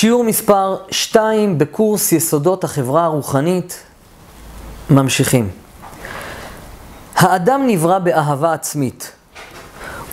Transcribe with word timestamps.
שיעור 0.00 0.24
מספר 0.24 0.76
2 0.90 1.58
בקורס 1.58 2.12
יסודות 2.12 2.64
החברה 2.64 3.04
הרוחנית, 3.04 3.82
ממשיכים. 4.90 5.50
האדם 7.16 7.66
נברא 7.66 7.98
באהבה 7.98 8.52
עצמית, 8.52 9.12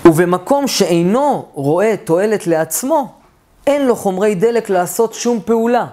ובמקום 0.05 0.67
שאינו 0.67 1.45
רואה 1.53 1.95
תועלת 2.03 2.47
לעצמו, 2.47 3.13
אין 3.67 3.85
לו 3.85 3.95
חומרי 3.95 4.35
דלק 4.35 4.69
לעשות 4.69 5.13
שום 5.13 5.39
פעולה. 5.45 5.85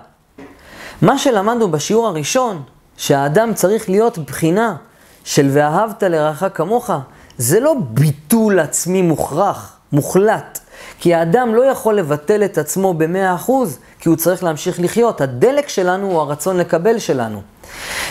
מה 1.02 1.18
שלמדנו 1.18 1.70
בשיעור 1.70 2.06
הראשון, 2.06 2.62
שהאדם 2.96 3.54
צריך 3.54 3.88
להיות 3.88 4.18
בחינה 4.18 4.76
של 5.24 5.50
ואהבת 5.52 6.02
לרעך 6.02 6.44
כמוך, 6.54 6.90
זה 7.38 7.60
לא 7.60 7.74
ביטול 7.80 8.58
עצמי 8.58 9.02
מוכרח, 9.02 9.76
מוחלט. 9.92 10.63
כי 11.04 11.14
האדם 11.14 11.54
לא 11.54 11.64
יכול 11.64 11.98
לבטל 11.98 12.44
את 12.44 12.58
עצמו 12.58 12.94
במאה 12.94 13.34
אחוז, 13.34 13.78
כי 13.98 14.08
הוא 14.08 14.16
צריך 14.16 14.44
להמשיך 14.44 14.80
לחיות. 14.80 15.20
הדלק 15.20 15.68
שלנו 15.68 16.06
הוא 16.06 16.20
הרצון 16.20 16.56
לקבל 16.56 16.98
שלנו. 16.98 17.42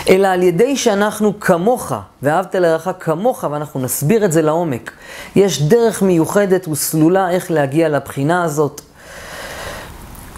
אלא 0.08 0.28
על 0.28 0.42
ידי 0.42 0.76
שאנחנו 0.76 1.40
כמוך, 1.40 1.92
ואהבת 2.22 2.54
לרעך 2.54 2.88
כמוך, 3.00 3.44
ואנחנו 3.50 3.80
נסביר 3.80 4.24
את 4.24 4.32
זה 4.32 4.42
לעומק. 4.42 4.92
יש 5.36 5.62
דרך 5.62 6.02
מיוחדת 6.02 6.68
וסלולה 6.68 7.30
איך 7.30 7.50
להגיע 7.50 7.88
לבחינה 7.88 8.44
הזאת. 8.44 8.80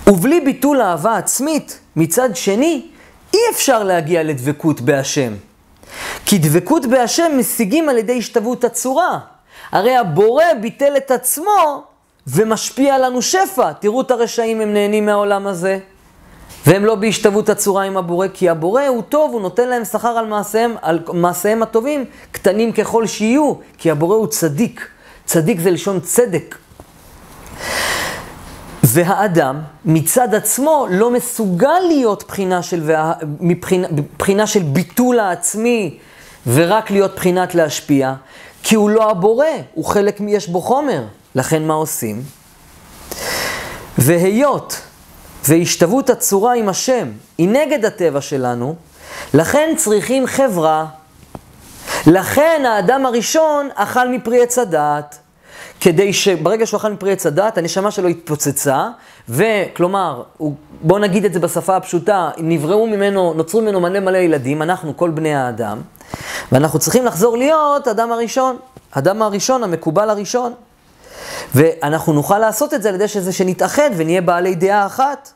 ובלי 0.06 0.40
ביטול 0.40 0.80
אהבה 0.80 1.16
עצמית, 1.16 1.78
מצד 1.96 2.36
שני, 2.36 2.86
אי 3.34 3.40
אפשר 3.50 3.82
להגיע 3.82 4.22
לדבקות 4.22 4.80
בהשם. 4.80 5.32
כי 6.26 6.38
דבקות 6.38 6.86
בהשם 6.86 7.32
משיגים 7.38 7.88
על 7.88 7.98
ידי 7.98 8.18
השתוות 8.18 8.64
הצורה. 8.64 9.18
הרי 9.72 9.96
הבורא 9.96 10.44
ביטל 10.60 10.96
את 10.96 11.10
עצמו 11.10 11.84
ומשפיע 12.26 12.98
לנו 12.98 13.22
שפע. 13.22 13.72
תראו 13.72 14.00
את 14.00 14.10
הרשעים, 14.10 14.60
הם 14.60 14.74
נהנים 14.74 15.06
מהעולם 15.06 15.46
הזה. 15.46 15.78
והם 16.66 16.84
לא 16.84 16.94
בהשתוות 16.94 17.48
הצורה 17.48 17.84
עם 17.84 17.96
הבורא, 17.96 18.26
כי 18.34 18.48
הבורא 18.48 18.82
הוא 18.82 19.02
טוב, 19.02 19.32
הוא 19.32 19.40
נותן 19.40 19.68
להם 19.68 19.84
שכר 19.84 20.08
על 20.08 20.26
מעשיהם, 20.26 20.74
על 20.82 21.00
מעשיהם 21.12 21.62
הטובים, 21.62 22.04
קטנים 22.32 22.72
ככל 22.72 23.06
שיהיו, 23.06 23.54
כי 23.78 23.90
הבורא 23.90 24.16
הוא 24.16 24.26
צדיק. 24.26 24.88
צדיק 25.24 25.60
זה 25.60 25.70
לשון 25.70 26.00
צדק. 26.00 26.56
והאדם 28.82 29.60
מצד 29.84 30.34
עצמו 30.34 30.86
לא 30.90 31.10
מסוגל 31.10 31.80
להיות 31.88 32.24
בחינה 32.28 32.62
של, 32.62 32.90
מבחינה, 33.40 33.88
בחינה 34.18 34.46
של 34.46 34.62
ביטול 34.62 35.18
העצמי 35.18 35.98
ורק 36.46 36.90
להיות 36.90 37.14
בחינת 37.16 37.54
להשפיע, 37.54 38.14
כי 38.62 38.74
הוא 38.74 38.90
לא 38.90 39.10
הבורא, 39.10 39.46
הוא 39.74 39.84
חלק, 39.84 40.20
יש 40.28 40.48
בו 40.48 40.60
חומר. 40.60 41.02
לכן 41.36 41.66
מה 41.66 41.74
עושים? 41.74 42.22
והיות 43.98 44.80
והשתוות 45.48 46.10
הצורה 46.10 46.54
עם 46.54 46.68
השם 46.68 47.08
היא 47.38 47.48
נגד 47.48 47.84
הטבע 47.84 48.20
שלנו, 48.20 48.74
לכן 49.34 49.74
צריכים 49.76 50.26
חברה. 50.26 50.86
לכן 52.06 52.62
האדם 52.68 53.06
הראשון 53.06 53.68
אכל 53.74 54.08
מפרי 54.08 54.42
עץ 54.42 54.58
הדעת. 54.58 55.18
כדי 55.80 56.12
שברגע 56.12 56.66
שהוא 56.66 56.78
אכל 56.78 56.92
מפרי 56.92 57.12
עץ 57.12 57.26
הדת, 57.26 57.58
הנשמה 57.58 57.90
שלו 57.90 58.08
התפוצצה, 58.08 58.88
וכלומר, 59.28 60.22
בואו 60.82 60.98
נגיד 60.98 61.24
את 61.24 61.32
זה 61.32 61.40
בשפה 61.40 61.76
הפשוטה, 61.76 62.30
נבראו 62.38 62.86
ממנו, 62.86 63.34
נוצרו 63.34 63.60
ממנו 63.60 63.80
מלא 63.80 64.00
מלא 64.00 64.18
ילדים, 64.18 64.62
אנחנו 64.62 64.96
כל 64.96 65.10
בני 65.10 65.34
האדם, 65.34 65.80
ואנחנו 66.52 66.78
צריכים 66.78 67.04
לחזור 67.04 67.36
להיות 67.36 67.88
אדם 67.88 68.12
הראשון, 68.12 68.56
אדם 68.90 69.22
הראשון, 69.22 69.64
המקובל 69.64 70.10
הראשון. 70.10 70.52
ואנחנו 71.54 72.12
נוכל 72.12 72.38
לעשות 72.38 72.74
את 72.74 72.82
זה 72.82 72.88
על 72.88 72.94
ידי 72.94 73.08
שזה 73.08 73.32
שנתאחד 73.32 73.90
ונהיה 73.96 74.20
בעלי 74.20 74.54
דעה 74.54 74.86
אחת, 74.86 75.32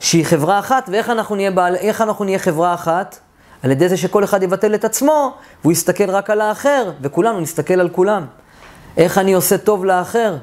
שהיא 0.00 0.24
חברה 0.24 0.58
אחת, 0.58 0.88
ואיך 0.92 1.10
אנחנו 1.10 1.34
נהיה, 1.34 1.50
בעל, 1.50 1.76
אנחנו 2.00 2.24
נהיה 2.24 2.38
חברה 2.38 2.74
אחת? 2.74 3.18
על 3.62 3.70
ידי 3.70 3.88
זה 3.88 3.96
שכל 3.96 4.24
אחד 4.24 4.42
יבטל 4.42 4.74
את 4.74 4.84
עצמו, 4.84 5.34
והוא 5.60 5.72
יסתכל 5.72 6.10
רק 6.10 6.30
על 6.30 6.40
האחר, 6.40 6.90
וכולנו 7.00 7.40
נסתכל 7.40 7.80
על 7.80 7.88
כולם. 7.88 8.26
איך 8.96 9.18
אני 9.18 9.32
עושה 9.32 9.58
טוב 9.58 9.84
לאחר, 9.84 10.36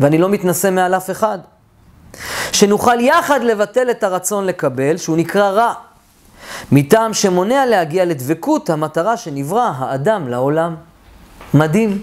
ואני 0.00 0.18
לא 0.18 0.28
מתנשא 0.28 0.70
מעל 0.70 0.94
אף 0.94 1.10
אחד. 1.10 1.38
שנוכל 2.52 3.00
יחד 3.00 3.42
לבטל 3.42 3.90
את 3.90 4.04
הרצון 4.04 4.46
לקבל, 4.46 4.96
שהוא 4.96 5.16
נקרא 5.16 5.48
רע, 5.48 5.72
מטעם 6.72 7.14
שמונע 7.14 7.66
להגיע 7.66 8.04
לדבקות 8.04 8.70
המטרה 8.70 9.16
שנברא 9.16 9.70
האדם 9.78 10.28
לעולם. 10.28 10.74
מדהים. 11.54 12.02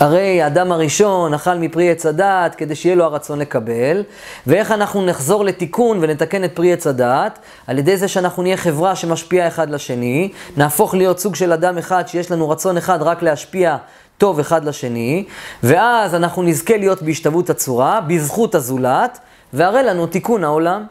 הרי 0.00 0.42
האדם 0.42 0.72
הראשון 0.72 1.34
אכל 1.34 1.54
מפרי 1.54 1.90
עץ 1.90 2.06
הדעת 2.06 2.54
כדי 2.54 2.74
שיהיה 2.74 2.96
לו 2.96 3.04
הרצון 3.04 3.38
לקבל, 3.38 4.02
ואיך 4.46 4.72
אנחנו 4.72 5.06
נחזור 5.06 5.44
לתיקון 5.44 5.98
ונתקן 6.00 6.44
את 6.44 6.52
פרי 6.54 6.72
עץ 6.72 6.86
הדעת? 6.86 7.38
על 7.66 7.78
ידי 7.78 7.96
זה 7.96 8.08
שאנחנו 8.08 8.42
נהיה 8.42 8.56
חברה 8.56 8.96
שמשפיעה 8.96 9.48
אחד 9.48 9.70
לשני, 9.70 10.32
נהפוך 10.56 10.94
להיות 10.94 11.18
סוג 11.18 11.34
של 11.34 11.52
אדם 11.52 11.78
אחד 11.78 12.04
שיש 12.06 12.30
לנו 12.30 12.50
רצון 12.50 12.76
אחד 12.76 13.02
רק 13.02 13.22
להשפיע 13.22 13.76
טוב 14.18 14.38
אחד 14.38 14.64
לשני, 14.64 15.24
ואז 15.62 16.14
אנחנו 16.14 16.42
נזכה 16.42 16.76
להיות 16.76 17.02
בהשתוות 17.02 17.50
הצורה, 17.50 18.00
בזכות 18.00 18.54
הזולת, 18.54 19.18
והרי 19.52 19.82
לנו 19.82 20.06
תיקון 20.06 20.44
העולם. 20.44 20.84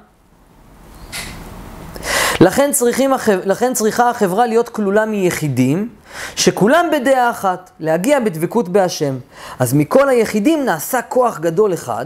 לכן, 2.42 2.72
צריכים, 2.72 3.12
לכן 3.46 3.74
צריכה 3.74 4.10
החברה 4.10 4.48
להיות 4.48 4.70
כלולה 4.70 5.06
מיחידים, 5.06 5.90
שכולם 6.36 6.86
בדעה 6.92 7.30
אחת, 7.30 7.72
להגיע 7.80 8.20
בדבקות 8.20 8.70
בהשם. 8.70 9.18
אז 9.60 9.74
מכל 9.74 10.10
היחידים 10.10 10.66
נעשה 10.66 11.02
כוח 11.02 11.40
גדול 11.40 11.74
אחד, 11.74 12.06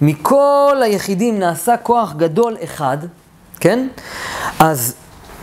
מכל 0.00 0.76
היחידים 0.82 1.38
נעשה 1.38 1.76
כוח 1.76 2.12
גדול 2.12 2.56
אחד, 2.64 2.98
כן? 3.60 3.88
אז 4.58 4.94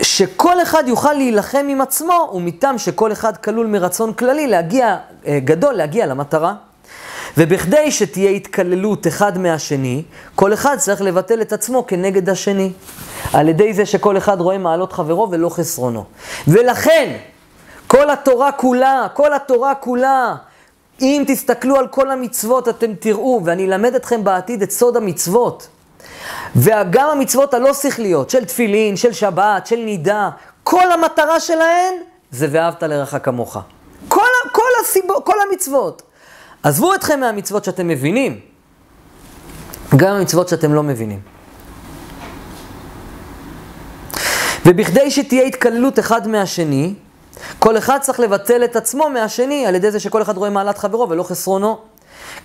שכל 0.02 0.62
אחד 0.62 0.84
יוכל 0.86 1.12
להילחם 1.12 1.66
עם 1.70 1.80
עצמו, 1.80 2.32
ומטעם 2.34 2.78
שכל 2.78 3.12
אחד 3.12 3.36
כלול 3.36 3.66
מרצון 3.66 4.12
כללי 4.12 4.46
להגיע, 4.46 4.96
אה, 5.26 5.38
גדול, 5.44 5.74
להגיע 5.74 6.06
למטרה. 6.06 6.54
ובכדי 7.38 7.90
שתהיה 7.90 8.30
התקללות 8.30 9.06
אחד 9.06 9.38
מהשני, 9.38 10.02
כל 10.34 10.54
אחד 10.54 10.76
צריך 10.78 11.02
לבטל 11.02 11.40
את 11.40 11.52
עצמו 11.52 11.86
כנגד 11.86 12.28
השני. 12.28 12.72
על 13.32 13.48
ידי 13.48 13.74
זה 13.74 13.86
שכל 13.86 14.16
אחד 14.16 14.40
רואה 14.40 14.58
מעלות 14.58 14.92
חברו 14.92 15.28
ולא 15.30 15.48
חסרונו. 15.48 16.04
ולכן, 16.48 17.16
כל 17.94 18.10
התורה 18.10 18.52
כולה, 18.52 19.06
כל 19.12 19.32
התורה 19.32 19.74
כולה, 19.74 20.34
אם 21.00 21.24
תסתכלו 21.26 21.76
על 21.76 21.86
כל 21.86 22.10
המצוות 22.10 22.68
אתם 22.68 22.94
תראו, 22.94 23.40
ואני 23.44 23.66
אלמד 23.66 23.94
אתכם 23.94 24.24
בעתיד 24.24 24.62
את 24.62 24.70
סוד 24.70 24.96
המצוות. 24.96 25.68
וגם 26.56 27.08
המצוות 27.12 27.54
הלא 27.54 27.74
שכליות, 27.74 28.30
של 28.30 28.44
תפילין, 28.44 28.96
של 28.96 29.12
שבת, 29.12 29.66
של 29.66 29.76
נידה, 29.76 30.30
כל 30.62 30.92
המטרה 30.92 31.40
שלהן 31.40 31.94
זה 32.30 32.46
ואהבת 32.50 32.82
לרעך 32.82 33.14
כמוך. 33.22 33.56
כל, 34.08 34.20
כל, 34.52 34.70
הסיבו, 34.82 35.24
כל 35.24 35.36
המצוות. 35.48 36.02
עזבו 36.62 36.94
אתכם 36.94 37.20
מהמצוות 37.20 37.64
שאתם 37.64 37.88
מבינים, 37.88 38.40
גם 39.96 40.16
המצוות 40.16 40.48
שאתם 40.48 40.74
לא 40.74 40.82
מבינים. 40.82 41.20
ובכדי 44.66 45.10
שתהיה 45.10 45.42
התקללות 45.42 45.98
אחד 45.98 46.28
מהשני, 46.28 46.94
כל 47.58 47.78
אחד 47.78 47.98
צריך 48.00 48.20
לבטל 48.20 48.64
את 48.64 48.76
עצמו 48.76 49.10
מהשני 49.10 49.66
על 49.66 49.74
ידי 49.74 49.90
זה 49.90 50.00
שכל 50.00 50.22
אחד 50.22 50.36
רואה 50.36 50.50
מעלת 50.50 50.78
חברו 50.78 51.08
ולא 51.10 51.22
חסרונו. 51.22 51.78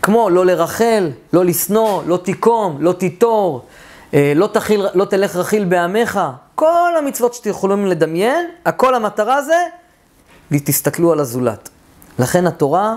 כמו 0.01 0.29
לא 0.29 0.45
לרחל, 0.45 1.11
לא 1.33 1.45
לשנוא, 1.45 2.03
לא 2.07 2.17
תיקום, 2.17 2.77
לא 2.79 2.93
תיטור, 2.93 3.65
אה, 4.13 4.33
לא, 4.35 4.47
תחיל, 4.47 4.85
לא 4.93 5.05
תלך 5.05 5.35
רכיל 5.35 5.65
בעמך. 5.65 6.19
כל 6.55 6.91
המצוות 6.97 7.33
שאתם 7.33 7.49
יכולים 7.49 7.85
לדמיין, 7.85 8.45
הכל 8.65 8.95
המטרה 8.95 9.41
זה, 9.41 9.63
תסתכלו 10.51 11.11
על 11.11 11.19
הזולת. 11.19 11.69
לכן 12.19 12.47
התורה, 12.47 12.95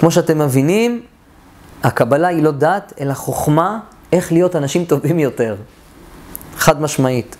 כמו 0.00 0.10
שאתם 0.10 0.38
מבינים, 0.38 1.02
הקבלה 1.82 2.28
היא 2.28 2.42
לא 2.42 2.50
דת, 2.50 2.92
אלא 3.00 3.14
חוכמה 3.14 3.78
איך 4.12 4.32
להיות 4.32 4.56
אנשים 4.56 4.84
טובים 4.84 5.18
יותר. 5.18 5.56
חד 6.56 6.82
משמעית. 6.82 7.36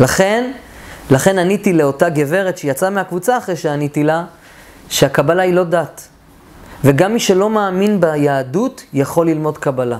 לכן, 0.00 0.52
לכן 1.10 1.38
עניתי 1.38 1.72
לאותה 1.72 2.08
גברת 2.08 2.58
שיצאה 2.58 2.90
מהקבוצה 2.90 3.38
אחרי 3.38 3.56
שעניתי 3.56 4.04
לה, 4.04 4.24
שהקבלה 4.88 5.42
היא 5.42 5.54
לא 5.54 5.64
דת. 5.64 6.08
וגם 6.84 7.12
מי 7.12 7.20
שלא 7.20 7.50
מאמין 7.50 8.00
ביהדות 8.00 8.84
יכול 8.92 9.26
ללמוד 9.26 9.58
קבלה. 9.58 9.98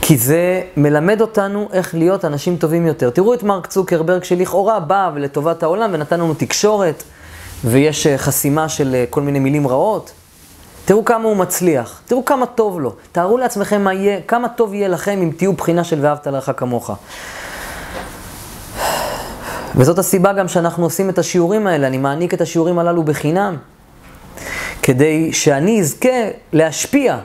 כי 0.00 0.18
זה 0.18 0.62
מלמד 0.76 1.20
אותנו 1.20 1.68
איך 1.72 1.94
להיות 1.94 2.24
אנשים 2.24 2.56
טובים 2.56 2.86
יותר. 2.86 3.10
תראו 3.10 3.34
את 3.34 3.42
מרק 3.42 3.66
צוקרברג 3.66 4.24
שלכאורה 4.24 4.80
בא 4.80 5.10
לטובת 5.16 5.62
העולם 5.62 5.90
ונתן 5.92 6.20
לנו 6.20 6.34
תקשורת, 6.34 7.02
ויש 7.64 8.06
אה, 8.06 8.18
חסימה 8.18 8.68
של 8.68 8.94
אה, 8.94 9.04
כל 9.10 9.22
מיני 9.22 9.38
מילים 9.38 9.68
רעות. 9.68 10.12
תראו 10.84 11.04
כמה 11.04 11.24
הוא 11.24 11.36
מצליח, 11.36 12.00
תראו 12.06 12.24
כמה 12.24 12.46
טוב 12.46 12.80
לו. 12.80 12.94
תארו 13.12 13.38
לעצמכם 13.38 13.84
מה 13.84 13.94
יהיה, 13.94 14.20
כמה 14.28 14.48
טוב 14.48 14.74
יהיה 14.74 14.88
לכם 14.88 15.20
אם 15.22 15.30
תהיו 15.36 15.52
בחינה 15.52 15.84
של 15.84 15.98
ואהבת 16.02 16.26
לרעך 16.26 16.50
כמוך. 16.56 16.90
וזאת 19.76 19.98
הסיבה 19.98 20.32
גם 20.32 20.48
שאנחנו 20.48 20.84
עושים 20.84 21.10
את 21.10 21.18
השיעורים 21.18 21.66
האלה, 21.66 21.86
אני 21.86 21.98
מעניק 21.98 22.34
את 22.34 22.40
השיעורים 22.40 22.78
הללו 22.78 23.02
בחינם, 23.02 23.56
כדי 24.82 25.32
שאני 25.32 25.80
אזכה 25.80 26.08
להשפיע 26.52 27.18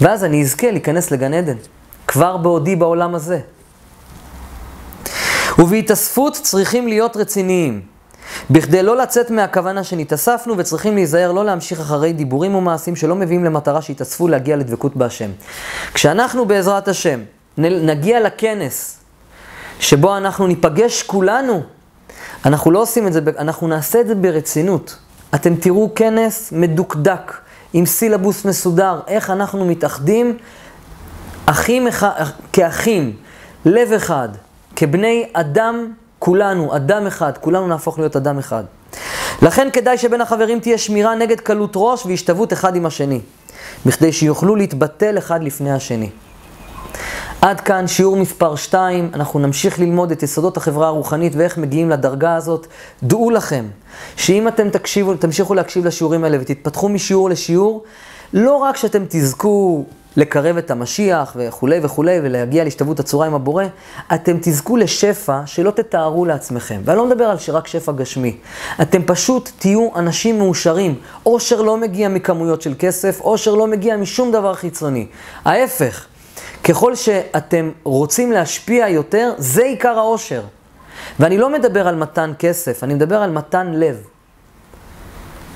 ואז 0.00 0.24
אני 0.24 0.42
אזכה 0.42 0.70
להיכנס 0.70 1.10
לגן 1.10 1.34
עדן, 1.34 1.56
כבר 2.06 2.36
בעודי 2.36 2.76
בעולם 2.76 3.14
הזה. 3.14 3.40
ובהתאספות 5.58 6.32
צריכים 6.42 6.88
להיות 6.88 7.16
רציניים, 7.16 7.80
בכדי 8.50 8.82
לא 8.82 8.96
לצאת 8.96 9.30
מהכוונה 9.30 9.84
שנתאספנו, 9.84 10.58
וצריכים 10.58 10.94
להיזהר 10.94 11.32
לא 11.32 11.44
להמשיך 11.44 11.80
אחרי 11.80 12.12
דיבורים 12.12 12.54
ומעשים 12.54 12.96
שלא 12.96 13.14
מביאים 13.14 13.44
למטרה 13.44 13.82
שהתאספו 13.82 14.28
להגיע 14.28 14.56
לדבקות 14.56 14.96
בהשם. 14.96 15.30
כשאנחנו 15.94 16.46
בעזרת 16.46 16.88
השם 16.88 17.20
נגיע 17.58 18.20
לכנס 18.20 18.97
שבו 19.80 20.16
אנחנו 20.16 20.46
ניפגש 20.46 21.02
כולנו, 21.02 21.62
אנחנו 22.44 22.70
לא 22.70 22.82
עושים 22.82 23.06
את 23.06 23.12
זה, 23.12 23.20
אנחנו 23.38 23.68
נעשה 23.68 24.00
את 24.00 24.06
זה 24.06 24.14
ברצינות. 24.14 24.96
אתם 25.34 25.56
תראו 25.56 25.90
כנס 25.94 26.52
מדוקדק, 26.52 27.32
עם 27.72 27.86
סילבוס 27.86 28.44
מסודר, 28.44 29.00
איך 29.06 29.30
אנחנו 29.30 29.64
מתאחדים 29.64 30.36
אחים 31.46 31.88
כאחים, 32.52 33.16
לב 33.64 33.92
אחד, 33.92 34.28
כבני 34.76 35.28
אדם 35.32 35.92
כולנו, 36.18 36.76
אדם 36.76 37.06
אחד, 37.06 37.32
כולנו 37.40 37.68
נהפוך 37.68 37.98
להיות 37.98 38.16
אדם 38.16 38.38
אחד. 38.38 38.64
לכן 39.42 39.68
כדאי 39.72 39.98
שבין 39.98 40.20
החברים 40.20 40.60
תהיה 40.60 40.78
שמירה 40.78 41.14
נגד 41.14 41.40
קלות 41.40 41.72
ראש 41.76 42.06
והשתוות 42.06 42.52
אחד 42.52 42.76
עם 42.76 42.86
השני, 42.86 43.20
בכדי 43.86 44.12
שיוכלו 44.12 44.56
להתבטל 44.56 45.18
אחד 45.18 45.42
לפני 45.42 45.72
השני. 45.72 46.10
עד 47.40 47.60
כאן 47.60 47.86
שיעור 47.86 48.16
מספר 48.16 48.56
2, 48.56 49.10
אנחנו 49.14 49.38
נמשיך 49.38 49.78
ללמוד 49.78 50.10
את 50.10 50.22
יסודות 50.22 50.56
החברה 50.56 50.86
הרוחנית 50.86 51.32
ואיך 51.36 51.58
מגיעים 51.58 51.90
לדרגה 51.90 52.34
הזאת. 52.34 52.66
דעו 53.02 53.30
לכם, 53.30 53.64
שאם 54.16 54.48
אתם 54.48 54.70
תקשיבו, 54.70 55.14
תמשיכו 55.14 55.54
להקשיב 55.54 55.86
לשיעורים 55.86 56.24
האלה 56.24 56.38
ותתפתחו 56.40 56.88
משיעור 56.88 57.30
לשיעור, 57.30 57.84
לא 58.32 58.56
רק 58.56 58.76
שאתם 58.76 59.04
תזכו 59.08 59.84
לקרב 60.16 60.56
את 60.56 60.70
המשיח 60.70 61.36
וכולי 61.36 61.80
וכולי 61.82 62.18
ולהגיע 62.22 62.64
להשתוות 62.64 63.00
הצורה 63.00 63.26
עם 63.26 63.34
הבורא, 63.34 63.64
אתם 64.14 64.36
תזכו 64.40 64.76
לשפע 64.76 65.40
שלא 65.46 65.70
תתארו 65.70 66.24
לעצמכם. 66.24 66.80
ואני 66.84 66.98
לא 66.98 67.06
מדבר 67.06 67.24
על 67.24 67.38
שרק 67.38 67.66
שפע 67.66 67.92
גשמי. 67.92 68.36
אתם 68.82 69.02
פשוט 69.06 69.50
תהיו 69.58 69.88
אנשים 69.96 70.38
מאושרים. 70.38 70.94
עושר 71.22 71.62
לא 71.62 71.76
מגיע 71.76 72.08
מכמויות 72.08 72.62
של 72.62 72.74
כסף, 72.78 73.20
עושר 73.20 73.54
לא 73.54 73.66
מגיע 73.66 73.96
משום 73.96 74.32
דבר 74.32 74.54
חיצוני. 74.54 75.06
ההפך. 75.44 76.06
ככל 76.68 76.94
שאתם 76.94 77.70
רוצים 77.84 78.32
להשפיע 78.32 78.88
יותר, 78.88 79.32
זה 79.38 79.62
עיקר 79.62 79.98
העושר. 79.98 80.42
ואני 81.20 81.38
לא 81.38 81.52
מדבר 81.52 81.88
על 81.88 81.94
מתן 81.94 82.32
כסף, 82.38 82.84
אני 82.84 82.94
מדבר 82.94 83.22
על 83.22 83.30
מתן 83.30 83.72
לב. 83.72 83.96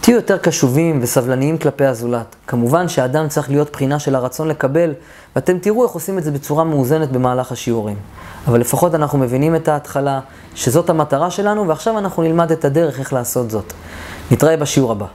תהיו 0.00 0.16
יותר 0.16 0.38
קשובים 0.38 0.98
וסבלניים 1.02 1.58
כלפי 1.58 1.86
הזולת. 1.86 2.36
כמובן 2.46 2.88
שהאדם 2.88 3.28
צריך 3.28 3.50
להיות 3.50 3.72
בחינה 3.72 3.98
של 3.98 4.14
הרצון 4.14 4.48
לקבל, 4.48 4.94
ואתם 5.36 5.58
תראו 5.58 5.84
איך 5.84 5.92
עושים 5.92 6.18
את 6.18 6.24
זה 6.24 6.30
בצורה 6.30 6.64
מאוזנת 6.64 7.12
במהלך 7.12 7.52
השיעורים. 7.52 7.96
אבל 8.46 8.60
לפחות 8.60 8.94
אנחנו 8.94 9.18
מבינים 9.18 9.56
את 9.56 9.68
ההתחלה, 9.68 10.20
שזאת 10.54 10.90
המטרה 10.90 11.30
שלנו, 11.30 11.68
ועכשיו 11.68 11.98
אנחנו 11.98 12.22
נלמד 12.22 12.52
את 12.52 12.64
הדרך 12.64 12.98
איך 12.98 13.12
לעשות 13.12 13.50
זאת. 13.50 13.72
נתראה 14.30 14.56
בשיעור 14.56 14.92
הבא. 14.92 15.06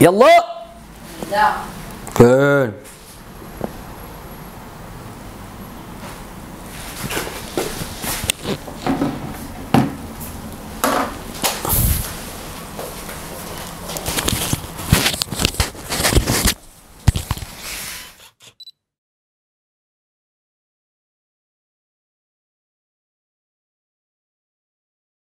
יאללה! 0.00 1.81
תודה. 2.22 2.66
כן. 2.66 2.91